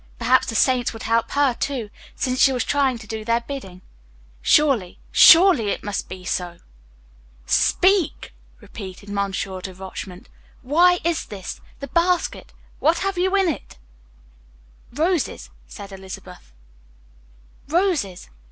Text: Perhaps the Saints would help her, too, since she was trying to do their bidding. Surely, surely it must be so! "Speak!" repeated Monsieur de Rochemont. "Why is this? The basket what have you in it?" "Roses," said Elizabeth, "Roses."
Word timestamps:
Perhaps 0.17 0.47
the 0.47 0.55
Saints 0.55 0.93
would 0.93 1.03
help 1.03 1.29
her, 1.29 1.53
too, 1.53 1.91
since 2.15 2.39
she 2.39 2.51
was 2.51 2.63
trying 2.63 2.97
to 2.97 3.05
do 3.05 3.23
their 3.23 3.41
bidding. 3.41 3.83
Surely, 4.41 4.97
surely 5.11 5.69
it 5.69 5.83
must 5.83 6.09
be 6.09 6.25
so! 6.25 6.57
"Speak!" 7.45 8.33
repeated 8.59 9.09
Monsieur 9.09 9.61
de 9.61 9.75
Rochemont. 9.75 10.27
"Why 10.63 11.01
is 11.03 11.25
this? 11.27 11.61
The 11.81 11.87
basket 11.87 12.51
what 12.79 12.97
have 13.05 13.19
you 13.19 13.35
in 13.35 13.47
it?" 13.47 13.77
"Roses," 14.91 15.51
said 15.67 15.91
Elizabeth, 15.91 16.51
"Roses." 17.67 18.31